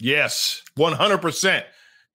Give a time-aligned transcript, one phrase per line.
[0.00, 1.64] Yes, 100%.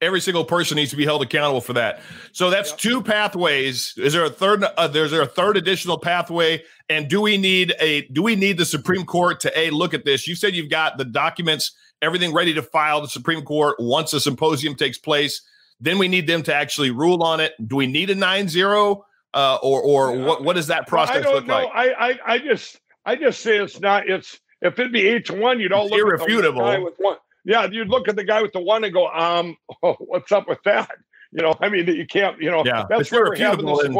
[0.02, 2.02] Every single person needs to be held accountable for that.
[2.32, 3.94] So that's two pathways.
[3.98, 4.64] Is there a third?
[4.64, 6.64] Uh, is there a third additional pathway?
[6.90, 8.08] And do we need a?
[8.08, 10.28] Do we need the Supreme Court to a look at this?
[10.28, 14.20] You said you've got the documents, everything ready to file the Supreme Court once the
[14.20, 15.44] symposium takes place.
[15.80, 17.54] Then we need them to actually rule on it.
[17.68, 19.04] Do we need a 9-0?
[19.34, 21.54] Uh, or or what, what does that process well, look know.
[21.54, 21.70] like?
[21.74, 24.10] I, I I just I just say it's not.
[24.10, 26.68] It's if it'd be eight to one, you'd all It's look irrefutable.
[26.68, 27.18] at the guy with one.
[27.46, 30.48] Yeah, you'd look at the guy with the one and go, um, oh, what's up
[30.48, 30.90] with that?
[31.32, 32.40] You know, I mean, you can't.
[32.42, 33.96] You know, Yeah, that's where we're having this and-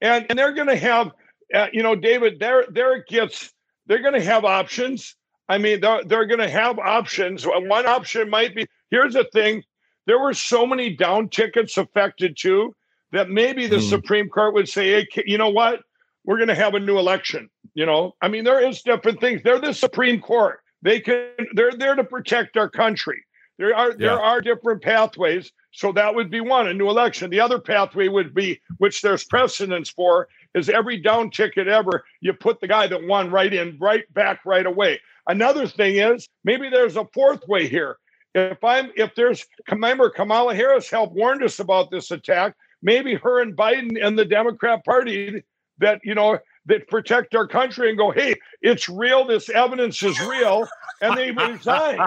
[0.00, 1.12] And and they're going to have,
[1.54, 2.38] uh, you know, David.
[2.38, 3.52] There there gets.
[3.86, 5.16] They're going to have options.
[5.48, 7.44] I mean, they're they're going to have options.
[7.44, 8.66] One option might be.
[8.90, 9.64] Here's the thing.
[10.06, 12.74] There were so many down tickets affected too
[13.12, 13.88] that maybe the Hmm.
[13.88, 15.80] Supreme Court would say, hey, you know what?
[16.24, 17.48] We're going to have a new election.
[17.74, 19.40] You know, I mean, there is different things.
[19.42, 20.60] They're the Supreme Court.
[20.82, 21.30] They can.
[21.54, 23.22] They're there to protect our country.
[23.58, 25.50] There are there are different pathways.
[25.72, 27.30] So that would be one, a new election.
[27.30, 32.32] The other pathway would be, which there's precedence for, is every down ticket ever, you
[32.32, 35.00] put the guy that won right in, right back right away.
[35.26, 37.98] Another thing is maybe there's a fourth way here.
[38.34, 42.54] If I'm if there's remember Kamala Harris helped warned us about this attack.
[42.80, 45.42] Maybe her and Biden and the Democrat Party
[45.78, 46.38] that you know
[46.68, 49.26] that protect our country and go, hey, it's real.
[49.26, 50.68] This evidence is real,
[51.02, 51.98] and they resign.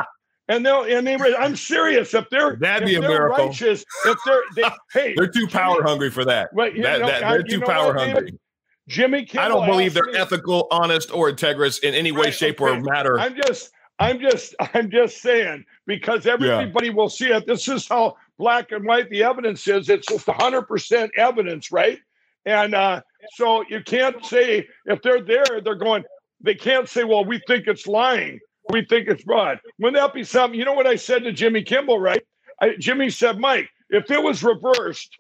[0.48, 1.16] And they'll and they.
[1.18, 2.14] re- I'm serious.
[2.14, 3.46] If they're That'd if be a they're miracle.
[3.48, 6.50] righteous, if they're they, hey, They're too power hungry for that.
[6.54, 8.14] You That- know, that- I- they're too power what, David?
[8.16, 8.40] hungry.
[8.88, 9.46] Jimmy Kimmel.
[9.46, 12.82] I don't believe they're me- ethical, honest, or integrous in any way, Right, shape, or
[12.82, 13.18] matter.
[13.20, 17.46] I'm just, I'm just, I'm just saying because everybody will see it.
[17.48, 19.88] This is how black and white the evidence is.
[19.90, 22.00] It's just 100 percent evidence, right?
[22.46, 23.02] And uh,
[23.34, 26.04] so you can't say if they're there, they're going.
[26.42, 28.40] They can't say, "Well, we think it's lying.
[28.70, 30.58] We think it's fraud." Wouldn't that be something?
[30.58, 32.24] You know what I said to Jimmy Kimmel, right?
[32.62, 35.16] I, Jimmy said, "Mike, if it was reversed,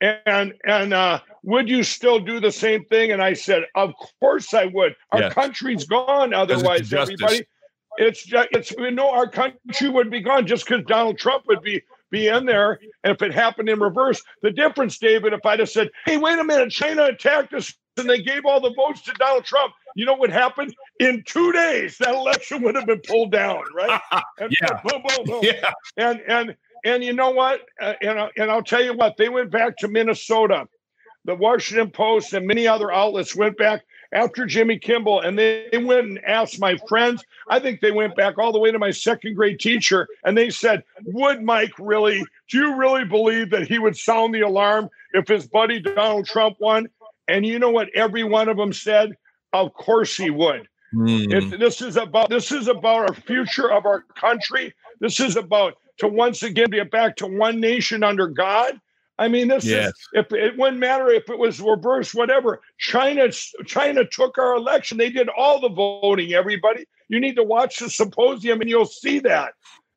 [0.00, 4.54] and and uh, would you still do the same thing?" And I said, "Of course
[4.54, 4.94] I would.
[5.12, 5.34] Our Yes.
[5.34, 6.32] country's gone.
[6.34, 7.14] Otherwise, justice.
[7.20, 7.46] everybody."
[7.98, 11.60] It's just, it's we know our country would be gone just because Donald Trump would
[11.60, 12.80] be be in there.
[13.04, 16.38] And if it happened in reverse, the difference, David, if I'd have said, "Hey, wait
[16.38, 20.06] a minute, China attacked us and they gave all the votes to Donald Trump," you
[20.06, 20.74] know what happened?
[21.00, 24.00] In two days, that election would have been pulled down, right?
[24.38, 24.80] And Yeah.
[24.84, 25.40] boom, boom, boom.
[25.44, 25.72] yeah.
[25.96, 27.62] And and and you know what?
[27.80, 29.16] Uh, and I- and I'll tell you what.
[29.16, 30.66] They went back to Minnesota.
[31.26, 33.82] The Washington Post and many other outlets went back
[34.12, 37.24] after Jimmy Kimmel, and they, they went and asked my friends.
[37.48, 40.50] I think they went back all the way to my second grade teacher, and they
[40.50, 42.24] said, "Would Mike really?
[42.50, 46.56] Do you really believe that he would sound the alarm if his buddy Donald Trump
[46.60, 46.88] won?"
[47.28, 47.88] And you know what?
[47.94, 49.16] Every one of them said,
[49.52, 51.06] "Of course he would." Hmm.
[51.30, 54.74] If this is about this is about our future of our country.
[55.00, 58.80] This is about to once again get back to one nation under God.
[59.20, 59.88] I mean, this Yes.
[59.88, 62.62] is if it wouldn't matter if it was reversed, whatever.
[62.78, 63.30] China
[63.66, 64.96] China took our election.
[64.96, 66.32] They did all the voting.
[66.32, 69.52] Everybody, you need to watch the symposium and you'll see that.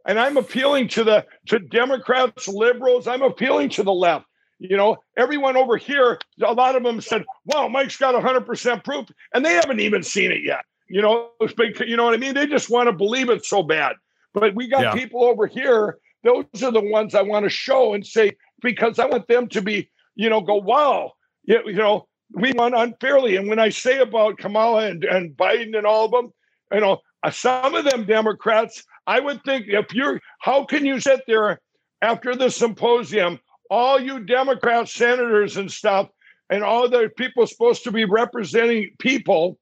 [0.05, 3.07] And I'm appealing to the to Democrats, liberals.
[3.07, 4.25] I'm appealing to the left.
[4.59, 9.07] You know, everyone over here, a lot of them said, "Wow, Mike's got 100% proof,"
[9.33, 10.65] and they haven't even seen it yet.
[10.89, 12.33] You know, big- you know what I mean?
[12.33, 13.95] They just want to believe it so bad.
[14.33, 14.93] But we got Yeah.
[14.93, 15.97] people over here.
[16.23, 19.61] Those are the ones I want to show and say because I want them to
[19.61, 21.13] be, you know, go, "Wow,
[21.45, 25.77] yeah, you know, we won unfairly." And when I say about Kamala and, and Biden
[25.77, 26.31] and all of them,
[26.71, 30.99] you know, uh, some of them Democrats, I would think if you're, how can you
[30.99, 31.59] sit there
[32.01, 36.09] after the symposium, all you Democrat senators and stuff,
[36.49, 39.57] and all the people supposed to be representing people?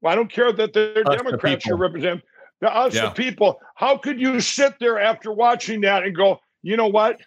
[0.00, 1.78] Well, I don't care that they're Us, the Democrats you're people.
[1.78, 2.22] representing.
[2.60, 3.06] The us, Yeah.
[3.06, 3.60] the people.
[3.76, 7.20] How could you sit there after watching that and go, you know what?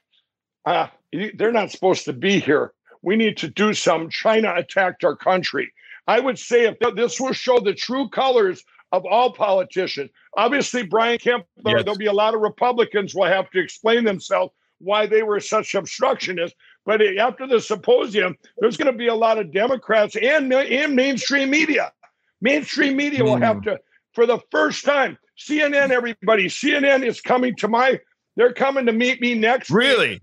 [0.66, 2.74] Uh, they're not supposed to be here.
[3.02, 4.10] We need to do some.
[4.10, 5.72] China attacked our country.
[6.08, 10.10] I would say if this will show the true colors of all politicians.
[10.38, 11.84] Obviously, Brian Kemp, Yes.
[11.84, 15.76] there'll be a lot of Republicans will have to explain themselves why they were such
[15.76, 16.56] obstructionists.
[16.86, 21.50] But after the symposium, there's going to be a lot of Democrats and, and mainstream
[21.50, 21.92] media.
[22.42, 23.64] Mainstream media will have hmm.
[23.64, 23.80] to,
[24.14, 28.00] for the first time, CNN, everybody, CNN is coming to my,
[28.36, 30.22] they're coming to meet me next week.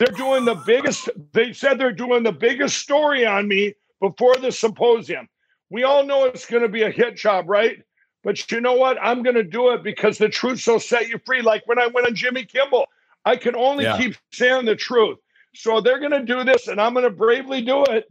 [0.00, 4.50] They're doing the biggest, they said they're doing the biggest story on me before the
[4.50, 5.28] symposium.
[5.68, 7.82] We all know it's going to be a hit job, right?
[8.24, 8.98] But you know what?
[9.00, 11.42] I'm going to do it because the truth will set you free.
[11.42, 12.86] Like when I went on Jimmy Kimmel,
[13.26, 13.98] I can only Yeah.
[13.98, 15.18] keep saying the truth.
[15.54, 18.08] So they're going to do this, and I'm going to bravely do it.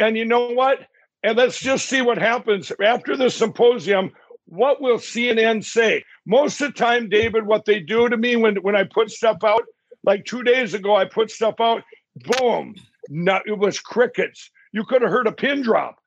[0.00, 0.86] And you know what?
[1.22, 4.12] And let's just see what happens after the symposium.
[4.46, 6.04] what will CNN say?
[6.26, 9.38] Most of the time, David, what they do to me when, when I put stuff
[9.44, 9.64] out,
[10.04, 11.82] like two days ago, I put stuff out,
[12.16, 12.74] boom,
[13.08, 14.50] not, it was crickets.
[14.72, 15.98] You could have heard a pin drop.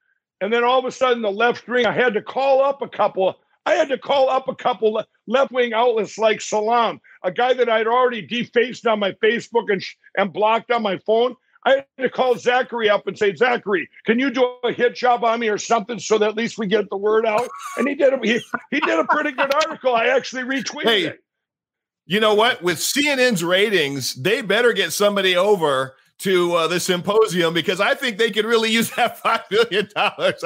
[0.41, 2.89] And then all of a sudden, the left wing, I had to call up a
[2.89, 3.35] couple.
[3.65, 7.69] I had to call up a couple left wing outlets like Salon, a guy that
[7.69, 11.35] I'd already defaced on my Facebook and, sh- and blocked on my phone.
[11.65, 15.23] I had to call Zachary up and say, Zachary, can you do a hit job
[15.23, 17.47] on me or something so that at least we get the word out?
[17.77, 18.39] And he did a, he,
[18.69, 19.95] he did a pretty good article.
[19.95, 21.23] I actually retweeted hey, it.
[22.05, 22.61] You know what?
[22.61, 28.17] With CNN's ratings, they better get somebody over to uh, the symposium because I think
[28.17, 30.41] they could really use that five million dollars.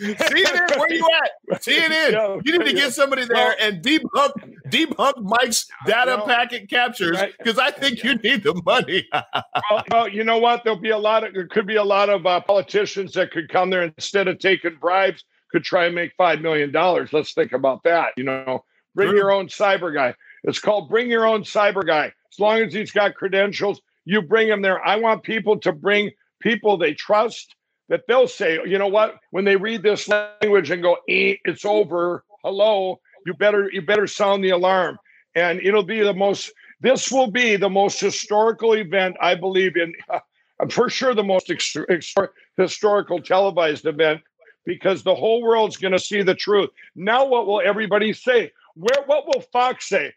[0.00, 1.60] CNN, where you at?
[1.60, 4.32] CNN, you need to get somebody there and debunk
[4.68, 9.06] debunk Mike's data packet captures because I think you need the money.
[9.12, 10.64] well, well, you know what?
[10.64, 13.48] There'll be a lot of there could be a lot of uh, politicians that could
[13.48, 17.12] come there instead of taking bribes could try and make five million dollars.
[17.12, 18.12] Let's think about that.
[18.16, 18.64] You know,
[18.94, 20.14] bring your own cyber guy.
[20.44, 22.12] It's called bring your own cyber guy.
[22.32, 24.84] As long as he's got credentials you bring him there.
[24.84, 27.54] I want people to bring people they trust
[27.90, 31.66] that they'll say, you know what, when they read this language and go, eh, it's
[31.66, 32.24] over.
[32.42, 34.96] Hello, you better you better sound the alarm.
[35.34, 36.50] And it'll be the most.
[36.80, 39.92] This will be the most historical event I believe in.
[40.60, 42.16] Uh, for sure, the most ex- ex-
[42.56, 44.20] historical televised event
[44.66, 46.68] because the whole world's going to see the truth.
[46.96, 48.50] Now, what will everybody say?
[48.74, 49.04] Where?
[49.06, 50.12] What will Fox say?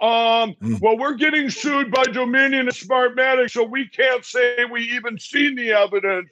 [0.00, 0.80] Um, mm.
[0.80, 5.56] well, we're getting sued by Dominion and Smartmatic, so we can't say we even seen
[5.56, 6.28] the evidence.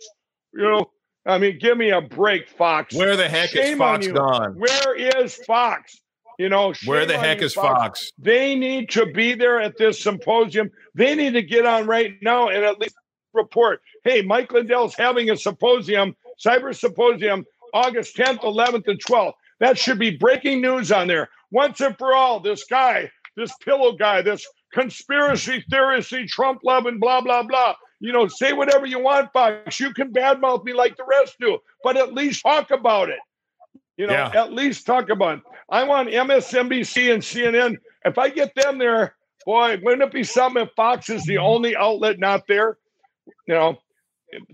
[0.53, 0.91] You know,
[1.27, 2.95] I mean, give me a break, Fox.
[2.95, 4.55] Where the heck shame is Fox gone?
[4.55, 6.01] Where is Fox?
[6.39, 7.67] You know, where the heck is Fox?
[7.79, 8.13] Fox?
[8.17, 10.71] They need to be there at this symposium.
[10.95, 12.95] They need to get on right now and at least
[13.35, 13.83] report.
[14.05, 16.15] Hey, Mike Lindell's having a symposium,
[16.45, 17.45] cyber symposium,
[17.75, 19.33] August 10th, 11th, and 12th.
[19.61, 21.29] That should be breaking news on there.
[21.51, 27.21] Once and for all, this guy this pillow guy, this conspiracy theorist, Trump loving, blah,
[27.21, 27.75] blah, blah.
[28.01, 29.81] You know, say whatever you want, Fox.
[29.81, 33.19] You can badmouth me like the rest do, but at least talk about it.
[33.97, 34.31] You know, yeah.
[34.35, 35.45] at least talk about it.
[35.71, 37.77] I want MSNBC and CNN.
[38.05, 39.15] If I get them there,
[39.45, 42.79] boy, wouldn't it be something if Fox is the only outlet not there?
[43.47, 43.79] You know,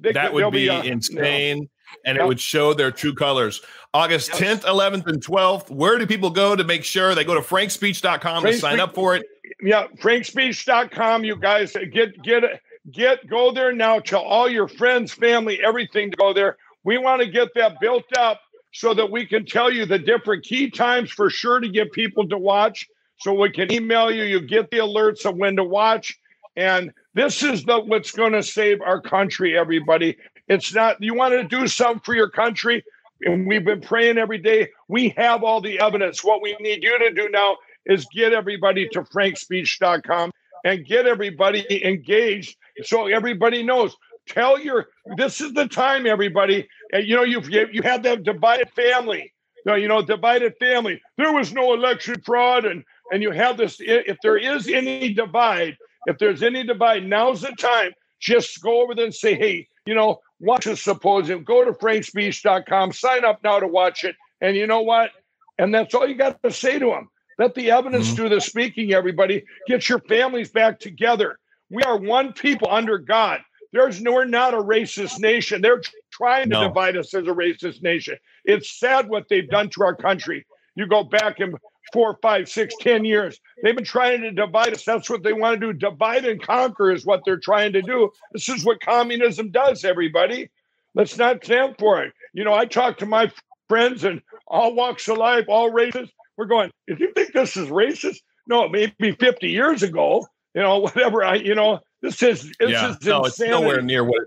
[0.01, 1.57] they, that would be, be uh, insane.
[1.57, 1.69] You know,
[2.05, 3.63] and it would show their true colors.
[3.93, 5.71] August 10th, 11th, and 12th.
[5.71, 8.95] Where do people go to make sure they go to frankspeech.com Frank to sign up
[8.95, 9.25] for it?
[9.63, 11.25] Yeah, frankspeech.com.
[11.25, 12.43] You guys get get
[12.91, 14.01] get go there now.
[14.01, 16.57] Tell all your friends, family, everything to go there.
[16.83, 18.41] We want to get that built up
[18.73, 22.29] so that we can tell you the different key times for sure to get people
[22.29, 22.89] to watch.
[23.19, 24.25] So we can email you.
[24.25, 26.19] You get the alerts of when to watch.
[26.57, 30.17] And this is the what's going to save our country, everybody.
[30.49, 32.85] It's not, you want to do something for your country,
[33.23, 34.69] and we've been praying every day.
[34.89, 36.23] We have all the evidence.
[36.23, 37.57] What we need you to do now
[37.87, 40.31] is get everybody to frankspeech.com
[40.65, 43.97] and get everybody engaged so everybody knows.
[44.27, 46.67] Tell your, this is the time, everybody.
[46.93, 49.33] And you know, you've, you had that divided family.
[49.67, 51.01] You know, divided family.
[51.17, 53.77] There was no election fraud, and and you have this.
[53.81, 57.93] If there is any divide, if there's any divide, now's the time.
[58.21, 61.43] Just go over there and say, hey, you know, watch a symposium.
[61.43, 64.17] Go to frankspeech.com, sign up now to watch it.
[64.41, 65.11] And you know what?
[65.59, 67.09] And that's all you got to say to them.
[67.39, 68.25] Let the evidence mm-hmm.
[68.25, 69.45] do the speaking, everybody.
[69.67, 71.39] Get your families back together.
[71.71, 73.41] We are one people under God.
[73.73, 75.61] There's no, we're not a racist nation.
[75.61, 75.83] They're
[76.13, 76.69] trying to no.
[76.69, 78.17] divide us as a racist nation.
[78.45, 80.47] It's sad what they've done to our country.
[80.77, 81.57] You go back and
[81.95, 83.41] four, five, six, ten years.
[83.63, 84.85] They've been trying to divide us.
[84.85, 85.79] That's what they want to do.
[85.79, 88.11] Divide and conquer is what they're trying to do.
[88.33, 90.51] This is what communism does, everybody.
[90.97, 92.13] Let's not stand for it.
[92.33, 93.31] You know, I talk to my
[93.69, 96.11] friends and all walks of life, all races.
[96.37, 100.79] We're going, if you think this is racist, no, maybe 50 years ago, you know,
[100.81, 103.29] whatever I, you know, this is, this yeah, is no, insanity.
[103.29, 104.25] it's nowhere near what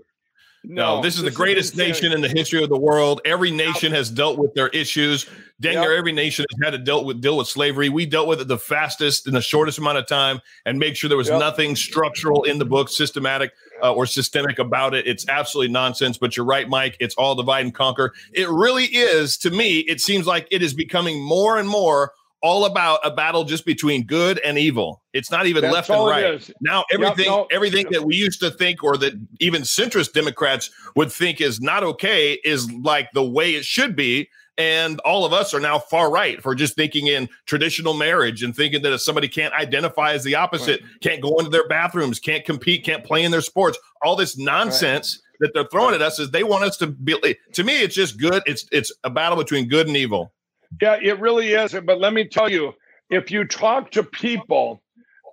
[0.64, 3.20] no, no, this is this the greatest is nation in the history of the world.
[3.24, 5.26] Every nation has dealt with their issues.
[5.60, 5.88] Dang yep.
[5.88, 7.88] every nation has had to deal with deal with slavery.
[7.88, 11.08] We dealt with it the fastest in the shortest amount of time, and make sure
[11.08, 11.40] there was yep.
[11.40, 15.06] nothing structural in the book, systematic uh, or systemic about it.
[15.06, 16.18] It's absolutely nonsense.
[16.18, 16.96] But you're right, Mike.
[17.00, 18.12] It's all divide and conquer.
[18.32, 19.36] It really is.
[19.38, 23.44] To me, it seems like it is becoming more and more all about a battle
[23.44, 25.02] just between good and evil.
[25.12, 26.50] It's not even That's left and right.
[26.60, 30.70] Now everything yep, no, everything that we used to think or that even centrist Democrats
[30.94, 34.28] would think is not okay is like the way it should be.
[34.56, 38.54] And all of us are now far right for just thinking in traditional marriage and
[38.54, 41.00] thinking that if somebody can't identify as the opposite, right.
[41.00, 45.20] can't go into their bathrooms, can't compete, can't play in their sports, all this nonsense
[45.40, 45.46] right.
[45.46, 47.36] that they're throwing at us is they want us to be.
[47.52, 48.42] To me, it's just good.
[48.46, 50.32] It's it's a battle between good and evil.
[50.80, 51.72] Yeah, it really is.
[51.72, 52.74] But let me tell you,
[53.10, 54.82] if you talk to people,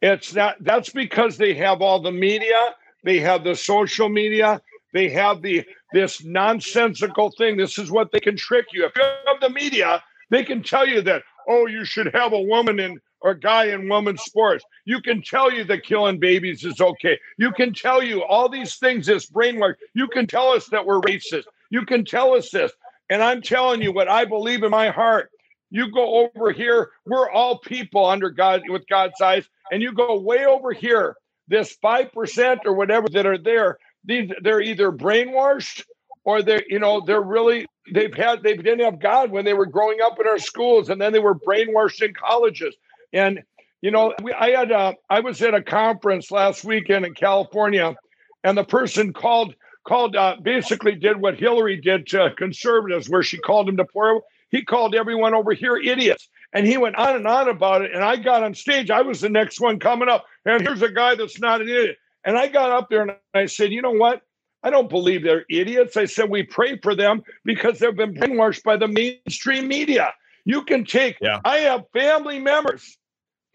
[0.01, 4.61] it's not that's because they have all the media, they have the social media,
[4.93, 7.57] they have the this nonsensical thing.
[7.57, 8.85] This is what they can trick you.
[8.85, 12.41] If you have the media, they can tell you that, oh, you should have a
[12.41, 14.63] woman in or guy in women's sports.
[14.85, 17.19] You can tell you that killing babies is okay.
[17.37, 19.73] You can tell you all these things, this brainwash.
[19.95, 21.45] You can tell us that we're racist.
[21.71, 22.71] You can tell us this.
[23.09, 25.29] And I'm telling you what I believe in my heart.
[25.71, 30.19] You go over here, we're all people under God with God's eyes, and you go
[30.19, 31.15] way over here,
[31.47, 35.83] this 5% or whatever that are there, these they're either brainwashed
[36.23, 39.65] or they're, you know, they're really they've had they didn't have God when they were
[39.65, 42.75] growing up in our schools, and then they were brainwashed in colleges.
[43.13, 43.43] And
[43.81, 47.95] you know, we, I had a, I was at a conference last weekend in California,
[48.43, 49.53] and the person called
[49.85, 54.21] called uh, basically did what Hillary did to conservatives, where she called them to poor.
[54.49, 57.93] He called everyone over here idiots, and he went on and on about it.
[57.93, 58.89] And I got on stage.
[58.89, 61.97] I was the next one coming up, and here's a guy that's not an idiot.
[62.23, 64.21] And I got up there and I said, you know what?
[64.63, 65.95] I don't believe they're idiots.
[65.95, 70.11] I said we pray for them because they've been brainwashed by the mainstream media.
[70.43, 71.17] You can take.
[71.21, 71.39] Yeah.
[71.45, 72.97] I have family members,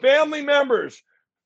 [0.00, 1.02] family members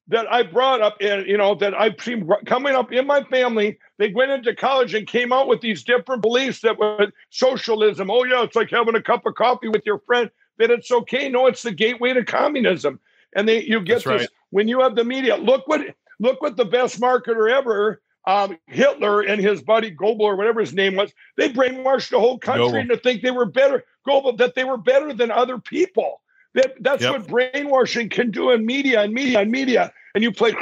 [0.09, 3.79] that I brought up, and you know that I've seen coming up in my family.
[3.99, 8.11] They went into college and came out with these different beliefs that were socialism.
[8.11, 10.31] Oh yeah, it's like having a cup of coffee with your friend.
[10.59, 11.29] That it's okay.
[11.29, 13.01] No, it's the gateway to communism.
[13.35, 14.29] And they you get That's this right.
[14.51, 15.37] when you have the media.
[15.37, 15.81] Look what
[16.21, 20.73] look what the best marketer ever um, Hitler and his buddy Goebbels or whatever his
[20.73, 24.65] name was, they brainwashed the whole country to think they were better, Goebbels, that they
[24.65, 26.21] were better than other people.
[26.55, 27.13] That that's yep.
[27.13, 29.93] what brainwashing can do in media and media and media.
[30.15, 30.55] And you play,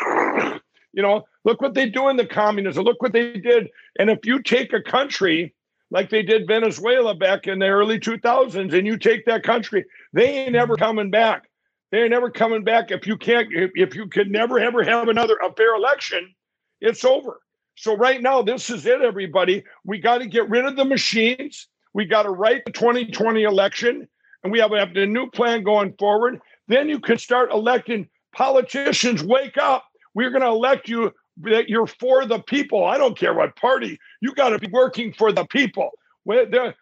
[0.92, 2.84] you know, look what they do in the communism.
[2.84, 3.68] Look what they did.
[3.98, 5.54] And if you take a country
[5.90, 9.84] like they did Venezuela back in the early 2000s, and you take that country,
[10.14, 11.50] they ain't ever coming back.
[11.90, 12.90] They ain't never coming back.
[12.90, 16.34] If you can't, if, if you could never ever have another a fair election,
[16.80, 17.42] it's over.
[17.74, 19.64] So right now, this is it, everybody.
[19.84, 21.68] We got to get rid of the machines.
[21.94, 24.08] We got to write the 2020 election,
[24.42, 26.40] and we have, have a new plan going forward.
[26.68, 29.22] Then you can start electing politicians.
[29.22, 29.84] Wake up!
[30.14, 32.84] We're going to elect you that you're for the people.
[32.84, 33.98] I don't care what party.
[34.20, 35.90] You got to be working for the people.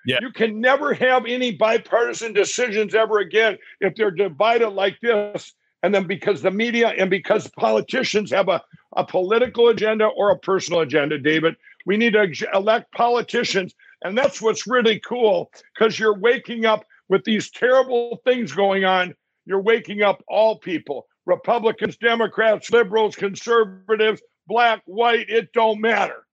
[0.04, 0.18] Yeah.
[0.20, 5.54] You can never have any bipartisan decisions ever again if they're divided like this.
[5.82, 8.62] And then because the media and because politicians have a
[8.96, 11.56] a political agenda or a personal agenda, David.
[11.86, 13.74] We need to elect politicians.
[14.02, 19.14] And that's what's really cool because you're waking up with these terrible things going on.
[19.44, 26.26] You're waking up all people Republicans, Democrats, liberals, conservatives, black, white, it don't matter.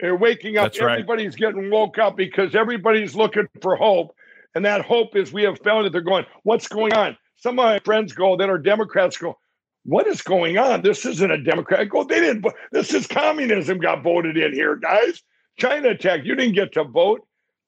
[0.00, 0.72] You're waking up.
[0.72, 1.52] That's everybody's right.
[1.52, 4.14] getting woke up because everybody's looking for hope.
[4.54, 7.16] And that hope is we have found that they're going, what's going on?
[7.36, 9.36] Some of my friends go that are Democrats go,
[9.84, 10.82] what is going on?
[10.82, 11.88] This isn't a Democrat.
[11.88, 12.46] Go, they didn't.
[12.72, 15.22] This is communism got voted in here, guys.
[15.58, 16.20] China attack.
[16.24, 17.26] You didn't get to vote.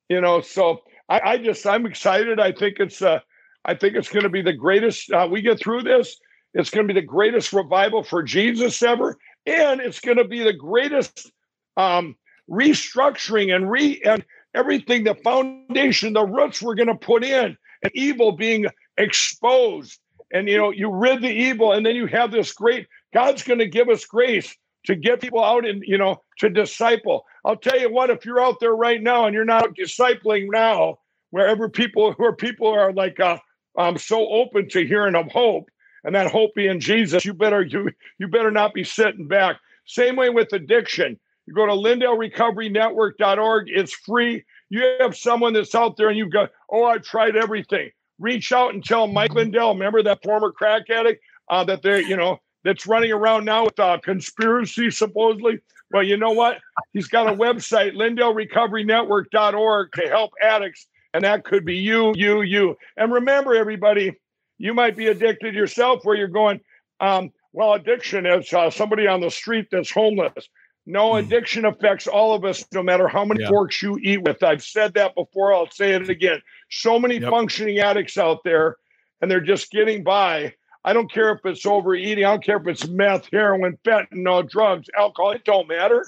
[0.08, 2.40] You know, so I, I just I'm excited.
[2.40, 3.20] I think it's uh,
[3.64, 5.10] I think it's going to be the greatest.
[5.10, 6.18] Uh, we get through this.
[6.54, 9.16] It's going to be the greatest revival for Jesus ever,
[9.46, 11.30] and it's going to be the greatest
[11.76, 12.16] um,
[12.50, 15.04] restructuring and re and everything.
[15.04, 18.66] The foundation, the roots we're going to put in, and evil being
[18.98, 19.98] exposed
[20.32, 23.58] and you know you rid the evil and then you have this great god's going
[23.58, 24.54] to give us grace
[24.84, 28.42] to get people out and you know to disciple i'll tell you what if you're
[28.42, 30.98] out there right now and you're not discipling now
[31.30, 33.38] wherever people where people are like uh,
[33.76, 35.68] um, so open to hearing of hope
[36.04, 39.56] and that hope being jesus you better you you better not be sitting back.
[39.84, 41.18] Same way with addiction.
[41.46, 44.44] You go to lindellrecoverynetwork.org it's free.
[44.70, 47.90] You have someone that's out there and you've got oh i've tried everything.
[48.18, 52.16] Reach out and tell Mike Lindell, remember that former crack addict uh, that they're, you
[52.16, 55.60] know, that's running around now with uh, conspiracy supposedly.
[55.90, 56.58] Well, you know what?
[56.92, 60.86] He's got a website, LindellRecoveryNetwork.org, to help addicts.
[61.14, 62.76] And that could be you, you, you.
[62.96, 64.18] And remember, everybody,
[64.56, 66.60] you might be addicted yourself where you're going,
[67.00, 70.48] um, well, addiction is uh, somebody on the street that's homeless.
[70.86, 71.18] No, hmm.
[71.18, 73.48] addiction affects all of us, no matter how many yeah.
[73.48, 74.42] forks you eat with.
[74.42, 75.54] I've said that before.
[75.54, 76.40] I'll say it again.
[76.70, 77.30] So many yep.
[77.30, 78.76] functioning addicts out there,
[79.20, 80.54] and they're just getting by.
[80.84, 82.24] I don't care if it's overeating.
[82.24, 85.32] I don't care if it's meth, heroin, fentanyl, drugs, alcohol.
[85.32, 86.04] It don't matter.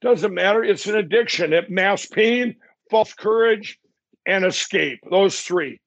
[0.00, 0.62] Doesn't matter.
[0.62, 1.52] It's an addiction.
[1.52, 2.56] It masks pain,
[2.90, 3.78] false courage,
[4.26, 5.00] and escape.
[5.10, 5.80] Those three,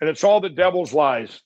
[0.00, 1.42] and it's all the devil's lies.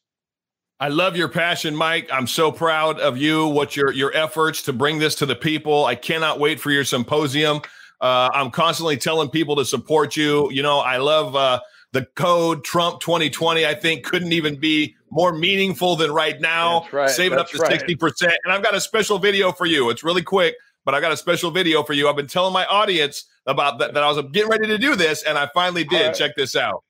[0.79, 2.09] I love your passion, Mike.
[2.13, 3.49] I'm so proud of you.
[3.49, 5.85] What your your efforts to bring this to the people.
[5.85, 7.61] I cannot wait for your symposium.
[8.01, 10.51] Uh, I'm constantly telling people to support you.
[10.51, 11.61] You know, I love uh,
[11.93, 16.81] The code Trump 2020, I think, couldn't even be more meaningful than right now.
[16.81, 17.11] That's right.
[17.11, 17.81] Saving That's up to right.
[17.81, 18.33] 60%.
[18.45, 19.91] And I've got a special video for you.
[19.91, 20.55] It's really quick,
[20.85, 22.09] but I got a special video for you.
[22.09, 25.25] I've been telling my audience about that, that I was getting ready to do this,
[25.25, 26.01] and I finally did.
[26.01, 26.15] All right.
[26.15, 26.85] Check this out.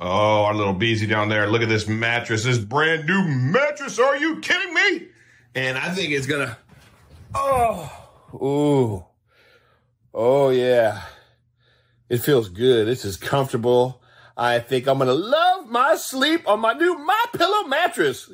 [0.00, 1.46] Oh, our little Beezy down there.
[1.46, 2.44] Look at this mattress.
[2.44, 3.98] This brand new mattress.
[3.98, 5.08] Are you kidding me?
[5.54, 6.58] And I think it's gonna.
[7.34, 7.90] Oh,
[8.34, 9.04] ooh,
[10.12, 11.02] oh yeah.
[12.08, 12.86] It feels good.
[12.86, 14.02] This is comfortable.
[14.36, 18.28] I think I'm gonna love my sleep on my new My Pillow mattress.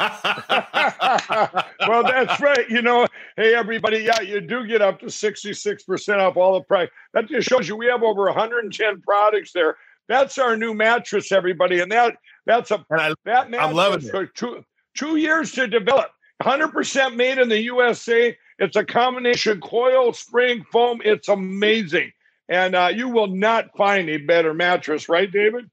[0.00, 2.68] well, that's right.
[2.68, 6.88] You know, hey, everybody, yeah, you do get up to 66% off all the price.
[7.14, 9.76] That just shows you we have over 110 products there.
[10.08, 11.80] That's our new mattress, everybody.
[11.80, 14.10] And that that's a And I, that mattress loving it.
[14.10, 16.10] took two two years to develop.
[16.42, 18.36] 100% made in the USA.
[18.58, 21.00] It's a combination coil, spring, foam.
[21.04, 22.12] It's amazing.
[22.48, 25.68] And uh, you will not find a better mattress, right, David?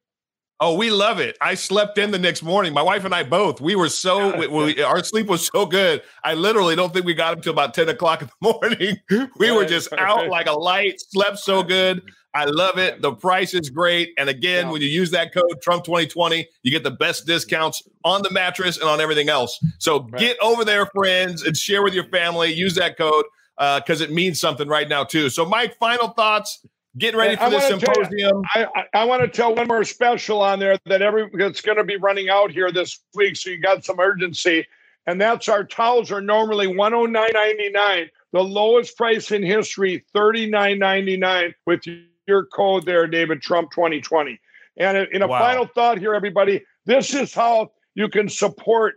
[0.59, 1.35] Oh, we love it.
[1.41, 2.73] I slept in the next morning.
[2.73, 3.59] My wife and I both.
[3.59, 6.01] We were so we, we- our sleep was so good.
[6.23, 9.29] I literally don't think we got up till about ten o'clock in the morning.
[9.37, 11.01] We were just out like a light.
[11.11, 12.01] Slept so good.
[12.35, 13.01] I love it.
[13.01, 14.09] The price is great.
[14.17, 17.83] And again, when you use that code Trump twenty twenty, you get the best discounts
[18.05, 19.59] on the mattress and on everything else.
[19.79, 22.53] So get over there, friends, and share with your family.
[22.53, 23.25] Use that code
[23.57, 25.29] Uh, because it means something right now too.
[25.29, 26.65] So, Mike, final thoughts.
[26.97, 28.41] Getting ready for the wanna you- symposium.
[28.53, 31.77] I, I, I want to tell one more special on there that every that's going
[31.77, 34.65] to be running out here this week, so you got some urgency.
[35.07, 39.41] And that's our towels are normally one hundred nine ninety nine, the lowest price in
[39.43, 41.81] history, thirty nine ninety nine with
[42.27, 44.39] your code there, David Trump twenty twenty.
[44.77, 45.39] And uh, in a Wow.
[45.39, 48.95] final thought here, everybody, this is how you can support.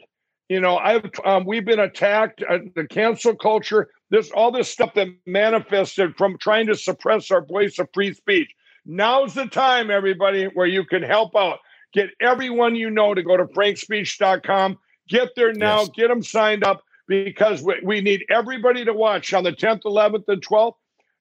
[0.49, 2.43] You know, I've um, we've been attacked.
[2.49, 7.45] Uh, the cancel culture, this all this stuff that manifested from trying to suppress our
[7.45, 8.49] voice of free speech.
[8.85, 11.59] Now's the time, everybody, where you can help out.
[11.93, 14.79] Get everyone you know to go to frankspeech.com.
[15.09, 15.81] Get there now.
[15.81, 15.91] Yes.
[15.97, 20.25] Get them signed up because we, we need everybody to watch on the 10th, 11th,
[20.29, 20.75] and 12th.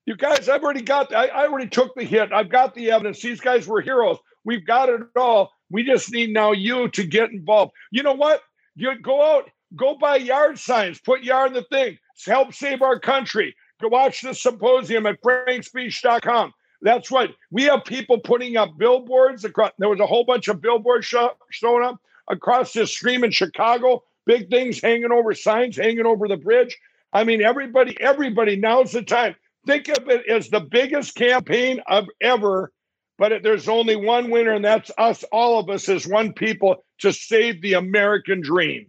[0.05, 2.31] You guys, I've already got, I, I already took the hit.
[2.31, 3.21] I've got the evidence.
[3.21, 4.17] These guys were heroes.
[4.43, 5.51] We've got it all.
[5.71, 7.71] We just need now you to get involved.
[7.91, 8.41] You know what?
[8.75, 12.99] You go out, go buy yard signs, put yard in the thing, help save our
[12.99, 13.55] country.
[13.81, 16.53] Go watch the symposium at frankspeech.com.
[16.81, 17.33] That's right.
[17.51, 19.71] We have people putting up billboards across.
[19.79, 24.03] There was a whole bunch of billboards show, showing up across this stream in Chicago.
[24.25, 26.77] Big things hanging over signs, hanging over the bridge.
[27.13, 28.55] I mean, everybody, everybody.
[28.55, 29.35] Now's the time.
[29.65, 32.71] Think of it as the biggest campaign of ever,
[33.17, 37.13] but there's only one winner, and that's us, all of us, as one people to
[37.13, 38.87] save the American dream.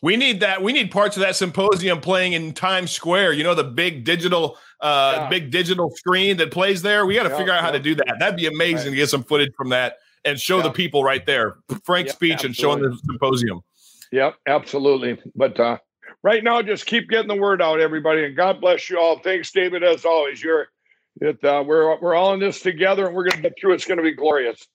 [0.00, 0.62] We need that.
[0.62, 3.32] We need parts of that symposium playing in Times Square.
[3.32, 5.28] You know, the big digital, uh, Yeah.
[5.28, 7.04] big digital screen that plays there.
[7.04, 8.16] We got to Yeah, figure out how to do that.
[8.20, 8.90] That'd be amazing Right.
[8.90, 11.56] to get some footage from that and show the people right there.
[11.84, 13.60] Frank's Yeah, speech and showing the symposium.
[14.12, 15.18] Yep, absolutely.
[15.34, 15.78] But uh,
[16.22, 19.18] right now, just keep getting the word out, everybody, and God bless you all.
[19.18, 20.42] Thanks, David, as always.
[20.42, 20.68] You're
[21.20, 21.42] it.
[21.44, 23.74] Uh, we're we're all in this together, and we're going to get through.
[23.74, 24.66] It's going to be glorious.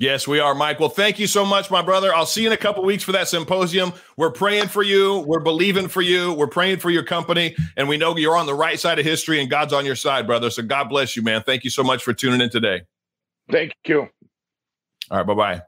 [0.00, 0.80] Yes, we are, Mike.
[0.80, 2.12] Well, thank you so much, my brother.
[2.12, 3.92] I'll see you in a couple weeks for that symposium.
[4.16, 5.20] We're praying for you.
[5.20, 6.32] We're believing for you.
[6.32, 7.54] We're praying for your company.
[7.76, 10.26] And we know you're on the right side of history and God's on your side,
[10.26, 10.50] brother.
[10.50, 11.44] So God bless you, man.
[11.44, 12.82] Thank you so much for tuning in today.
[13.52, 14.08] Thank you.
[15.10, 15.62] All right, bye bye.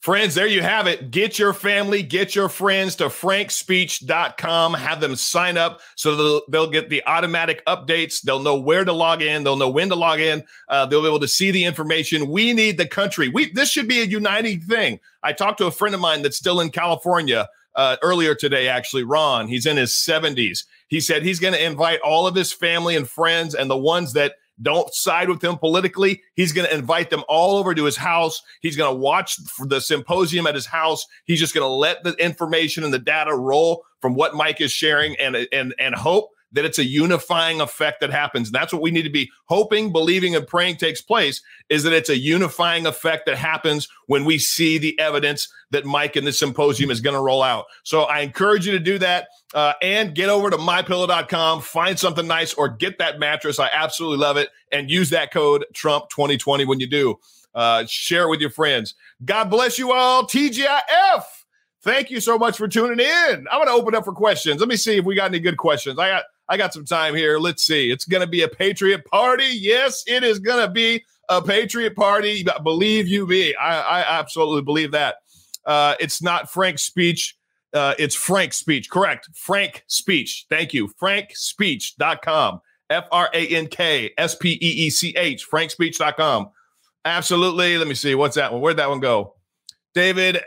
[0.00, 1.10] Friends, there you have it.
[1.10, 4.74] Get your family, get your friends to frankspeech.com.
[4.74, 8.22] Have them sign up so they'll, they'll get the automatic updates.
[8.22, 9.42] They'll know where to log in.
[9.42, 10.44] They'll know when to log in.
[10.68, 12.28] Uh, they'll be able to see the information.
[12.28, 13.28] We need the country.
[13.28, 15.00] We This should be a uniting thing.
[15.24, 19.02] I talked to a friend of mine that's still in California uh, earlier today, actually,
[19.02, 19.48] Ron.
[19.48, 20.64] He's in his 70s.
[20.86, 24.12] He said he's going to invite all of his family and friends and the ones
[24.12, 26.22] that don't side with him politically.
[26.34, 28.42] He's going to invite them all over to his house.
[28.60, 31.04] He's going to watch the symposium at his house.
[31.24, 34.72] He's just going to let the information and the data roll from what Mike is
[34.72, 38.48] sharing and and and hope that it's a unifying effect that happens.
[38.48, 41.92] And that's what we need to be hoping, believing, and praying takes place is that
[41.92, 46.32] it's a unifying effect that happens when we see the evidence that Mike and the
[46.32, 47.66] symposium is going to roll out.
[47.82, 52.26] So I encourage you to do that uh, and get over to mypillow.com, find something
[52.26, 53.58] nice, or get that mattress.
[53.58, 54.48] I absolutely love it.
[54.72, 57.18] And use that code Trump 2020 when you do.
[57.54, 58.94] Uh, share it with your friends.
[59.24, 60.26] God bless you all.
[60.26, 61.24] TGIF.
[61.82, 63.46] Thank you so much for tuning in.
[63.50, 64.60] I'm going to open up for questions.
[64.60, 65.98] Let me see if we got any good questions.
[65.98, 67.38] I got I got some time here.
[67.38, 67.90] Let's see.
[67.90, 69.48] It's going to be a Patriot party.
[69.52, 72.44] Yes, it is going to be a Patriot party.
[72.62, 75.16] Believe you me, I, I absolutely believe that.
[75.64, 77.36] Uh, it's not Frank's speech.
[77.74, 78.88] Uh, it's Frank's speech.
[78.88, 79.28] Correct.
[79.34, 80.46] Frank speech.
[80.48, 80.88] Thank you.
[81.00, 82.60] FrankSpeech.com.
[82.90, 85.46] F R A N K S P E E C H.
[85.50, 86.50] FrankSpeech.com.
[87.04, 87.76] Absolutely.
[87.76, 88.14] Let me see.
[88.14, 88.62] What's that one?
[88.62, 89.34] Where'd that one go?
[89.94, 90.42] David,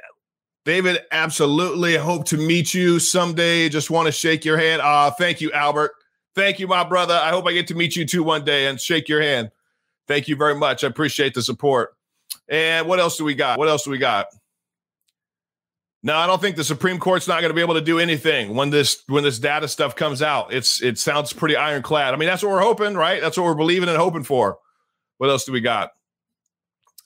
[0.63, 3.67] David, absolutely hope to meet you someday.
[3.67, 4.81] Just want to shake your hand.
[4.81, 5.91] Uh, thank you, Albert.
[6.35, 7.15] Thank you, my brother.
[7.15, 9.51] I hope I get to meet you too one day and shake your hand.
[10.07, 10.83] Thank you very much.
[10.83, 11.95] I appreciate the support.
[12.47, 13.57] And what else do we got?
[13.57, 14.27] What else do we got?
[16.03, 18.55] No, I don't think the Supreme Court's not going to be able to do anything
[18.55, 20.51] when this when this data stuff comes out.
[20.51, 22.13] It's it sounds pretty ironclad.
[22.13, 23.21] I mean, that's what we're hoping, right?
[23.21, 24.57] That's what we're believing and hoping for.
[25.17, 25.91] What else do we got?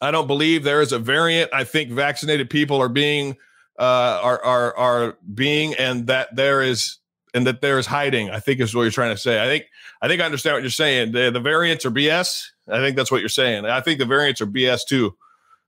[0.01, 1.53] I don't believe there is a variant.
[1.53, 3.38] I think vaccinated people are being
[3.79, 6.97] uh, are are are being, and that there is
[7.34, 8.29] and that there is hiding.
[8.29, 9.41] I think is what you're trying to say.
[9.41, 9.65] I think
[10.01, 11.12] I think I understand what you're saying.
[11.12, 12.45] The, the variants are BS.
[12.67, 13.65] I think that's what you're saying.
[13.65, 15.15] I think the variants are BS too.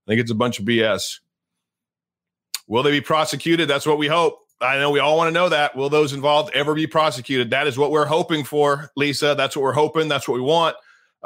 [0.06, 1.20] I think it's a bunch of BS.
[2.68, 3.68] Will they be prosecuted?
[3.68, 4.40] That's what we hope.
[4.60, 5.76] I know we all want to know that.
[5.76, 7.52] Will those involved ever be prosecuted?
[7.52, 9.36] That is what we're hoping for, Lisa.
[9.38, 10.08] That's what we're hoping.
[10.08, 10.76] That's what we want.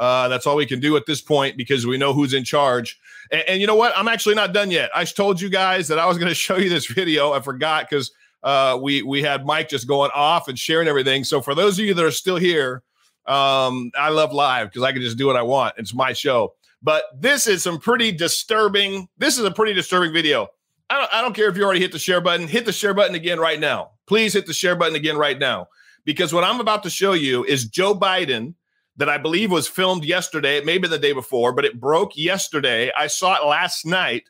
[0.02, 2.98] Uh, that's all we can do at this point because we know who's in charge.
[3.30, 3.96] And, and, you know what?
[3.96, 4.90] I'm actually not done yet.
[4.92, 7.32] I told you guys that I was going to show you this video.
[7.32, 8.10] I forgot because
[8.42, 11.22] uh, we we had Mike just going off and sharing everything.
[11.22, 12.82] So for those of you that are still here,
[13.26, 15.76] um, I love live because I can just do what I want.
[15.78, 16.54] It's my show.
[16.82, 19.08] But this is some pretty disturbing.
[19.18, 20.48] This is a pretty disturbing video.
[20.90, 22.48] I don't, I don't care if you already hit the share button.
[22.48, 23.92] Hit the share button again right now.
[24.08, 25.68] Please hit the share button again right now
[26.04, 28.54] because what I'm about to show you is Joe Biden
[28.96, 32.16] that I believe was filmed yesterday, It may maybe the day before, but it broke
[32.16, 32.90] yesterday.
[32.96, 34.24] I saw it last night.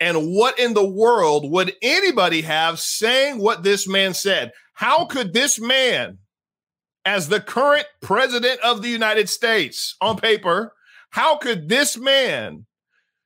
[0.00, 4.52] And what in the world would anybody have saying what this man said?
[4.74, 6.18] How could this man,
[7.04, 10.72] as the current president of the United States on paper,
[11.10, 12.66] how could this man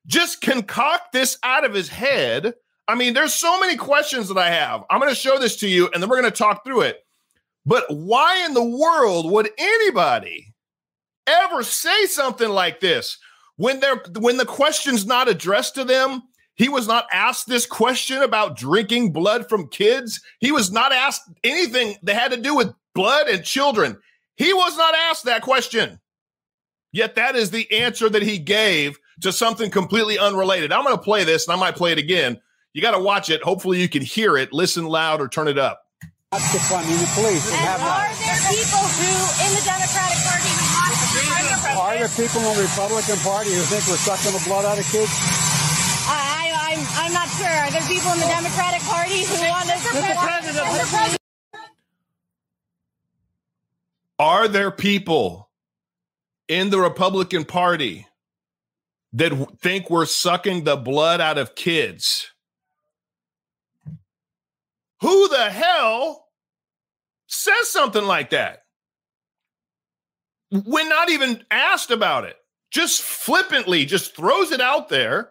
[0.06, 2.54] just concoct this out of his head?
[2.88, 4.84] I mean, there's so many questions that I have.
[4.90, 6.98] I'm going to show this to you and then we're going to talk through it.
[7.64, 10.54] But why in the world would anybody
[11.26, 13.18] ever say something like this
[13.56, 16.22] when they're when the question's not addressed to them
[16.56, 20.22] he was not asked this question about drinking blood from kids.
[20.40, 23.98] He was not asked anything that had to do with blood and children.
[24.36, 26.00] He was not asked that question.
[26.92, 30.72] Yet that is the answer that he gave to something completely unrelated.
[30.72, 32.40] I'm going to play this and i might play it again.
[32.72, 33.42] You got to watch it.
[33.42, 35.82] Hopefully you can hear it listen loud or turn it up.
[36.32, 37.52] That's defunding the police.
[37.52, 39.12] And are there people who,
[39.44, 40.55] in the Democratic Party, who want to
[41.98, 44.78] the Are there people in the Republican Party who think we're sucking the blood out
[44.78, 45.10] of kids?
[46.08, 47.48] I, I'm, I'm not sure.
[47.48, 49.76] Are there people in the Democratic Party who want to?
[49.76, 50.16] Mr.
[50.16, 51.18] President,
[54.18, 55.50] Are there people
[56.48, 58.06] in the Republican Party
[59.12, 62.30] that think we're sucking the blood out of kids?
[65.02, 66.28] Who the hell
[67.26, 68.65] says something like that?
[70.50, 72.36] When not even asked about it,
[72.70, 75.30] just flippantly just throws it out there,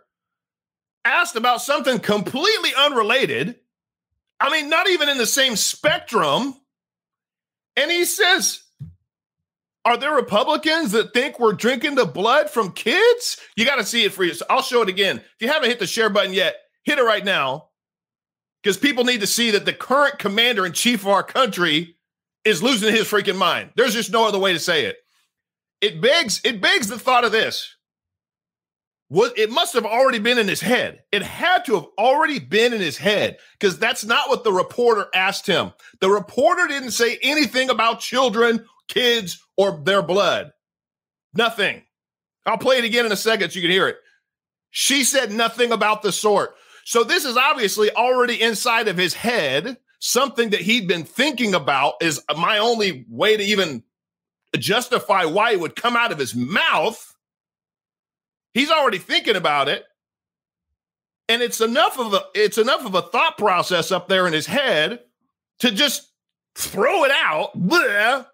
[1.04, 3.56] asked about something completely unrelated.
[4.40, 6.56] I mean, not even in the same spectrum.
[7.78, 8.64] And he says,
[9.86, 13.38] Are there Republicans that think we're drinking the blood from kids?
[13.56, 14.50] You got to see it for yourself.
[14.50, 15.18] I'll show it again.
[15.18, 17.70] If you haven't hit the share button yet, hit it right now
[18.62, 21.98] because people need to see that the current commander in chief of our country
[22.44, 23.72] is losing his freaking mind.
[23.76, 24.98] There's just no other way to say it.
[25.86, 27.76] It begs it begs the thought of this.
[29.08, 31.04] What it must have already been in his head.
[31.12, 35.06] It had to have already been in his head because that's not what the reporter
[35.14, 35.74] asked him.
[36.02, 40.54] The reporter didn't say anything about children, kids, or their blood.
[41.36, 41.84] Nothing.
[42.48, 43.98] I'll play it again in a second so you can hear it.
[44.72, 46.56] She said nothing about the sort.
[46.84, 51.94] So this is obviously already inside of his head, something that he'd been thinking about
[52.02, 53.84] is my only way to even
[54.58, 57.16] justify why it would come out of his mouth.
[58.54, 59.84] He's already thinking about it.
[61.28, 64.46] And it's enough of a it's enough of a thought process up there in his
[64.46, 65.00] head
[65.60, 66.12] to just
[66.56, 68.26] throw it out bleh,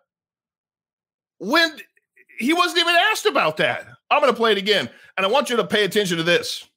[1.39, 1.77] when
[2.37, 3.87] he wasn't even asked about that.
[4.09, 4.89] I'm going to play it again.
[5.15, 6.67] And I want you to pay attention to this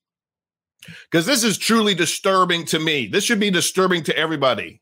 [1.11, 3.07] because this is truly disturbing to me.
[3.07, 4.81] This should be disturbing to everybody.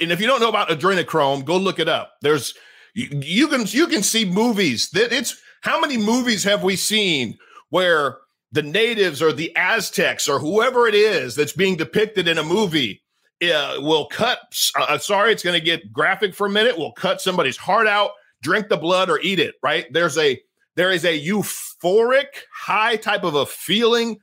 [0.00, 2.14] And if you don't know about adrenochrome, go look it up.
[2.20, 2.54] There's
[2.94, 7.38] you, you can you can see movies that it's how many movies have we seen
[7.70, 8.18] where
[8.52, 13.02] the natives or the Aztecs or whoever it is that's being depicted in a movie
[13.42, 14.38] uh, will cut.
[14.76, 16.78] Uh, sorry, it's going to get graphic for a minute.
[16.78, 18.10] Will cut somebody's heart out,
[18.42, 19.54] drink the blood, or eat it.
[19.62, 19.86] Right?
[19.92, 20.40] There's a
[20.76, 24.18] there is a euphoric high type of a feeling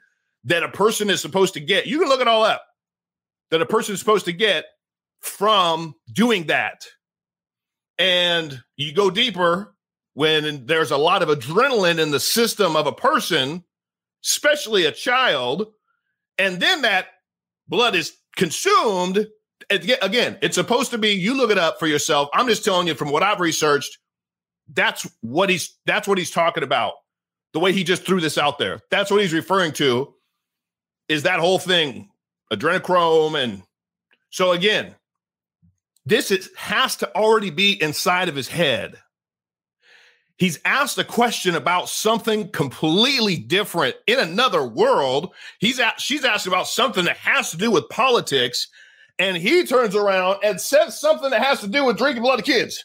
[0.46, 1.88] that a person is supposed to get.
[1.88, 2.64] You can look it all up
[3.52, 4.66] that a person is supposed to get
[5.26, 6.86] from doing that.
[7.98, 9.76] And you go deeper,
[10.16, 13.64] when there's a lot of adrenaline in the system of a person,
[14.24, 15.68] especially a child,
[16.38, 17.08] and then that
[17.68, 19.28] blood is consumed.
[19.70, 22.30] Again, it's supposed to be, you look it up for yourself.
[22.34, 23.98] I'm just telling you from what I've researched,
[24.74, 26.94] that's what he's that's what he's talking about.
[27.54, 28.80] The way he just threw this out there.
[28.90, 30.14] That's what he's referring to
[31.08, 32.10] is that whole thing,
[32.52, 33.42] adrenochrome.
[33.42, 33.64] And
[34.30, 34.96] so again,
[36.06, 38.98] this is, has to already be inside of his head.
[40.38, 45.34] He's asked a question about something completely different in another world.
[45.60, 48.68] He's at, she's asked about something that has to do with politics,
[49.18, 52.46] and he turns around and says something that has to do with drinking blood of
[52.46, 52.84] kids.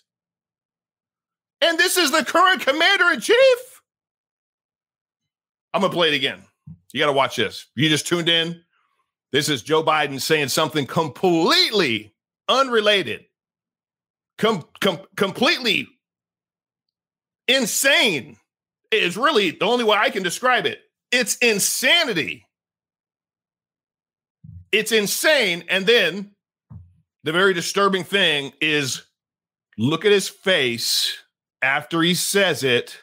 [1.60, 3.82] And this is the current commander in chief.
[5.74, 6.42] I'm gonna play it again.
[6.92, 7.66] You got to watch this.
[7.74, 8.62] You just tuned in.
[9.32, 12.14] This is Joe Biden saying something completely
[12.50, 13.24] unrelated,
[14.38, 15.88] com- com- completely
[17.48, 18.36] insane.
[18.90, 20.80] Is really the only way I can describe it.
[21.12, 22.44] It's insanity.
[24.72, 25.64] It's insane.
[25.68, 26.32] And then
[27.22, 29.02] the very disturbing thing is
[29.78, 31.16] look at his face
[31.62, 33.02] after he says it.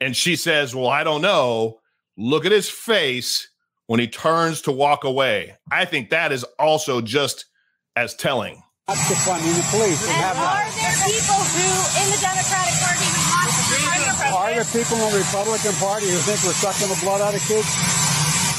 [0.00, 1.80] And she says, Well, I don't know.
[2.16, 3.48] Look at his face
[3.86, 5.56] when he turns to walk away.
[5.70, 7.46] I think that is also just
[7.96, 8.62] as telling.
[8.88, 10.02] That's the funding the police.
[10.08, 11.68] And are there people who,
[12.02, 16.06] in the Democratic Party, who want to the Are there people in the Republican Party
[16.10, 17.68] who think we're sucking the blood out of kids?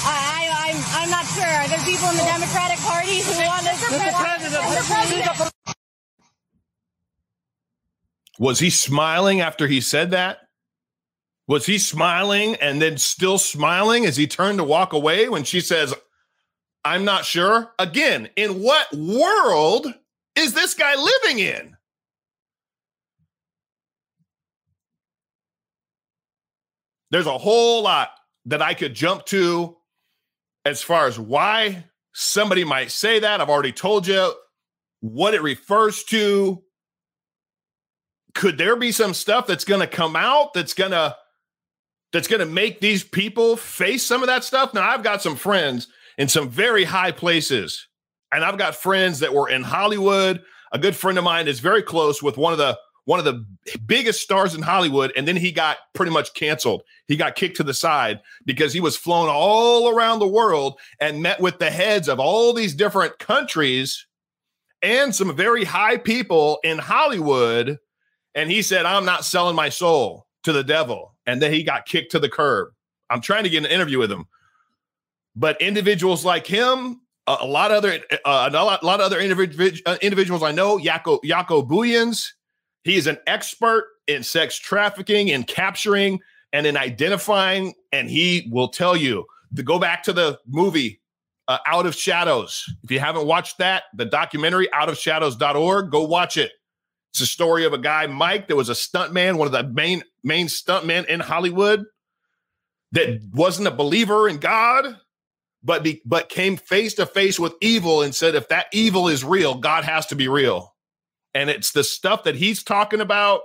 [0.08, 1.44] I, I'm, I'm not sure.
[1.44, 3.74] Are there people in the Democratic Party who want to
[4.88, 5.52] President.
[8.40, 10.40] Was he smiling after he said that?
[11.48, 15.60] Was he smiling and then still smiling as he turned to walk away when she
[15.60, 15.94] says,
[16.86, 17.72] I'm not sure?
[17.80, 19.94] Again, in what world
[20.36, 21.78] is this guy living in?
[27.12, 28.10] There's a whole lot
[28.46, 29.78] that I could jump to
[30.66, 33.40] as far as why somebody might say that.
[33.40, 34.34] I've already told you
[35.00, 36.64] what it refers to.
[38.34, 41.16] Could there be some stuff that's going to come out that's going to
[42.14, 44.74] that's going to make these people face some of that stuff.
[44.74, 45.88] Now, I've got some friends
[46.18, 47.88] in some very high places,
[48.32, 50.44] and I've got friends that were in Hollywood.
[50.72, 53.46] A good friend of mine is very close with one of the one of the
[53.86, 56.84] biggest stars in Hollywood, and then he got pretty much canceled.
[57.08, 61.22] He got kicked to the side because he was flown all around the world and
[61.22, 64.06] met with the heads of all these different countries
[64.82, 67.78] and some very high people in Hollywood.
[68.36, 71.86] And he said, I'm not selling my soul to the devil and then he got
[71.86, 72.70] kicked to the curb.
[73.10, 74.26] I'm trying to get an interview with him,
[75.36, 79.06] but individuals like him, a, a lot of other, uh, a lot, a lot of
[79.06, 82.28] other uh, individuals I know, Jaco Jaco Booyens,
[82.84, 86.20] he is an expert in sex trafficking and capturing
[86.52, 91.02] and in identifying, and he will tell you to go back to the movie
[91.48, 92.64] uh, Out of Shadows.
[92.84, 96.52] If you haven't watched that, the documentary outofshadows.org, go watch it.
[97.12, 100.04] It's a story of a guy, Mike, that was a stuntman, one of the main
[100.24, 101.86] main stuntmen in Hollywood,
[102.92, 104.98] that wasn't a believer in God,
[105.64, 109.24] but be, but came face to face with evil and said, if that evil is
[109.24, 110.74] real, God has to be real.
[111.34, 113.42] And it's the stuff that he's talking about,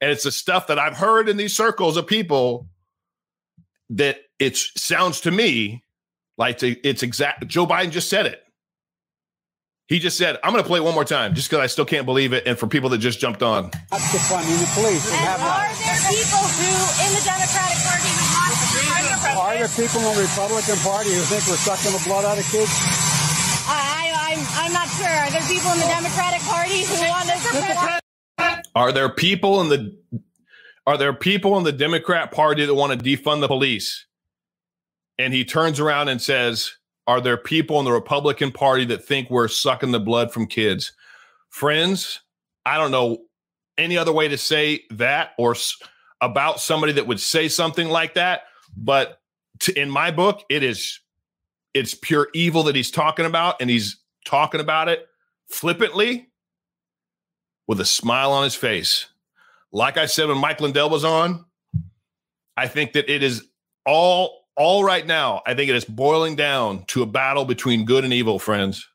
[0.00, 2.68] and it's the stuff that I've heard in these circles of people
[3.90, 5.84] that it sounds to me
[6.36, 7.46] like it's exact.
[7.46, 8.40] Joe Biden just said it.
[9.86, 11.84] He just said, I'm going to play it one more time just because I still
[11.84, 12.46] can't believe it.
[12.46, 13.70] And for people that just jumped on.
[13.90, 15.12] That's the funding the police.
[15.12, 16.72] And are there people who,
[17.04, 18.64] in the Democratic Party, who want to
[19.12, 19.20] the
[19.54, 22.44] Are there people in the Republican Party who think we're sucking the blood out of
[22.50, 22.72] kids?
[23.70, 25.06] I, I'm, I'm not sure.
[25.06, 28.00] Are there people in the Democratic Party who want to
[28.74, 29.96] Are there people in the
[30.88, 34.06] are there people in the Democrat Party that want to defund the police?
[35.20, 36.72] And he turns around and says,
[37.06, 40.92] are there people in the Republican Party that think we're sucking the blood from kids?
[41.48, 42.22] Friends,
[42.66, 43.18] I don't know
[43.78, 45.76] any other way to say that or s-
[46.20, 48.42] about somebody that would say something like that,
[48.76, 49.20] but
[49.60, 51.00] to, in my book, it is
[51.72, 55.06] it's pure evil that he's talking about, and he's talking about it
[55.48, 56.28] flippantly
[57.66, 59.06] with a smile on his face.
[59.72, 61.44] Like I said when Mike Lindell was on,
[62.56, 63.44] I think that it is
[63.84, 68.04] all all right now, I think it is boiling down to a battle between good
[68.04, 68.88] and evil, friends.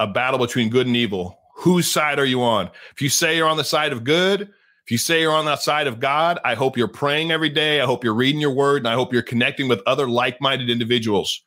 [0.00, 1.38] A battle between good and evil.
[1.56, 2.68] Whose side are you on?
[2.92, 4.50] If you say you're on the side of good,
[4.92, 7.80] you say you're on the side of God, I hope you're praying every day.
[7.80, 10.70] I hope you're reading your word, and I hope you're connecting with other like minded
[10.70, 11.42] individuals.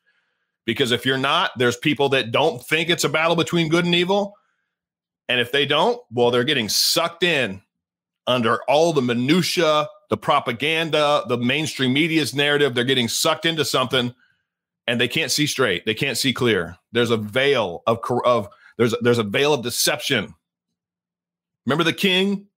[0.66, 3.94] Because if you're not, there's people that don't think it's a battle between good and
[3.94, 4.34] evil.
[5.30, 7.62] And if they don't, well, they're getting sucked in
[8.28, 12.74] under all the minutia, the propaganda, the mainstream media's narrative.
[12.74, 14.14] They're getting sucked into something
[14.88, 15.86] and they can't see straight.
[15.86, 16.78] They can't see clear.
[16.92, 20.34] There's a veil of of there's there's a veil of deception.
[21.66, 22.48] Remember the king,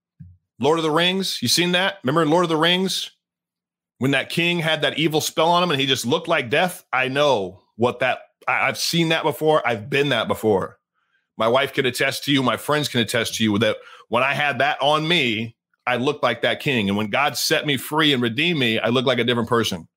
[0.59, 1.41] Lord of the Rings?
[1.41, 1.97] You seen that?
[2.03, 3.11] Remember Lord of the Rings?
[3.97, 6.85] When that king had that evil spell on him and he just looked like death?
[6.93, 9.65] I know what that I, I've seen that before.
[9.67, 10.77] I've been that before.
[11.37, 13.77] My wife can attest to you, my friends can attest to you that
[14.09, 15.55] when I had that on me,
[15.87, 16.89] I looked like that king.
[16.89, 19.87] And when God set me free and redeemed me, I looked like a different person.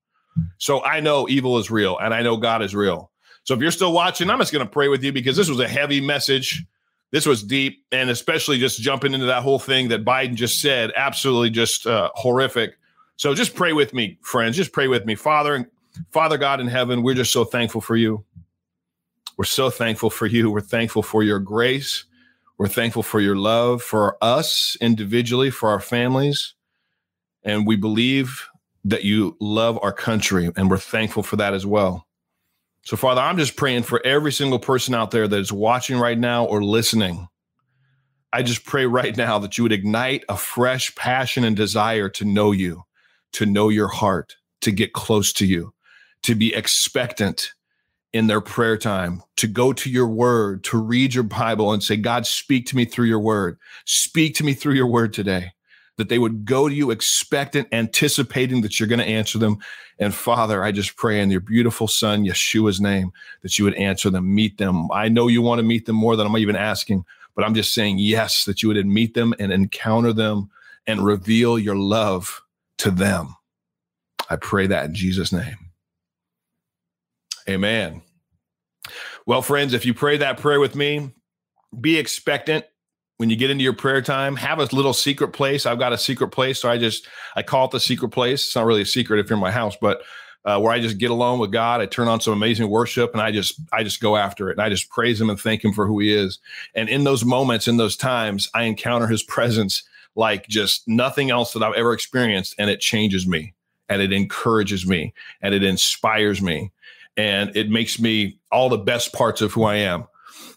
[0.58, 3.10] So I know evil is real and I know God is real.
[3.44, 5.58] So if you're still watching, I'm just going to pray with you because this was
[5.58, 6.64] a heavy message.
[7.12, 10.92] This was deep, and especially just jumping into that whole thing that Biden just said,
[10.96, 12.78] absolutely just uh, horrific.
[13.16, 14.56] So just pray with me, friends.
[14.56, 15.70] Just pray with me, Father,
[16.10, 17.02] Father God in heaven.
[17.02, 18.24] We're just so thankful for you.
[19.36, 20.50] We're so thankful for you.
[20.50, 22.04] We're thankful for your grace.
[22.58, 26.54] We're thankful for your love for us individually, for our families,
[27.42, 28.48] and we believe
[28.84, 32.06] that you love our country, and we're thankful for that as well.
[32.84, 36.18] So, Father, I'm just praying for every single person out there that is watching right
[36.18, 37.28] now or listening.
[38.32, 42.24] I just pray right now that you would ignite a fresh passion and desire to
[42.24, 42.82] know you,
[43.34, 45.74] to know your heart, to get close to you,
[46.22, 47.52] to be expectant
[48.12, 51.96] in their prayer time, to go to your word, to read your Bible and say,
[51.96, 53.58] God, speak to me through your word.
[53.84, 55.52] Speak to me through your word today
[55.96, 59.58] that they would go to you expectant, anticipating that you're going to answer them.
[59.98, 64.10] And Father, I just pray in your beautiful Son, Yeshua's name, that you would answer
[64.10, 64.90] them, meet them.
[64.90, 67.74] I know you want to meet them more than I'm even asking, but I'm just
[67.74, 70.50] saying yes, that you would meet them and encounter them
[70.86, 72.42] and reveal your love
[72.78, 73.36] to them.
[74.30, 75.56] I pray that in Jesus' name.
[77.48, 78.02] Amen.
[79.26, 81.10] Well, friends, if you pray that prayer with me,
[81.78, 82.64] be expectant
[83.16, 85.66] when you get into your prayer time, have a little secret place.
[85.66, 88.46] I've got a secret place, so I just I call it the secret place.
[88.46, 90.02] It's not really a secret if you're in my house, but
[90.44, 91.80] uh, where I just get alone with God.
[91.80, 94.62] I turn on some amazing worship, and I just I just go after it, and
[94.62, 96.38] I just praise Him and thank Him for who He is.
[96.74, 101.52] And in those moments, in those times, I encounter His presence like just nothing else
[101.52, 103.54] that I've ever experienced, and it changes me,
[103.88, 106.72] and it encourages me, and it inspires me,
[107.16, 110.06] and it makes me all the best parts of who I am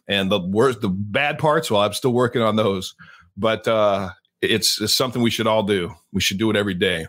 [0.08, 2.95] and the worst, the bad parts, well, I'm still working on those.
[3.38, 4.10] But uh,
[4.41, 5.93] it's, it's something we should all do.
[6.13, 7.08] We should do it every day,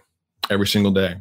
[0.51, 1.17] every single day.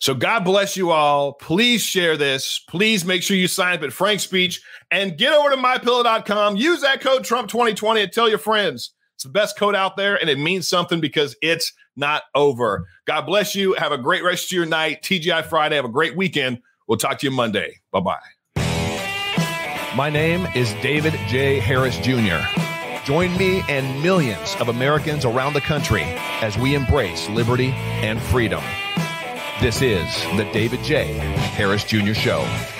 [0.00, 1.34] So God bless you all.
[1.34, 2.60] Please share this.
[2.68, 6.56] Please make sure you sign up at Frank's Speech and get over to mypillow.com.
[6.56, 8.92] Use that code Trump2020 and tell your friends.
[9.14, 12.86] It's the best code out there and it means something because it's not over.
[13.04, 13.74] God bless you.
[13.74, 15.02] Have a great rest of your night.
[15.02, 15.76] TGI Friday.
[15.76, 16.60] Have a great weekend.
[16.86, 17.80] We'll talk to you Monday.
[17.90, 18.37] Bye bye.
[19.98, 21.58] My name is David J.
[21.58, 22.38] Harris Jr.
[23.04, 26.04] Join me and millions of Americans around the country
[26.40, 28.62] as we embrace liberty and freedom.
[29.60, 31.14] This is the David J.
[31.14, 32.14] Harris Jr.
[32.14, 32.77] Show.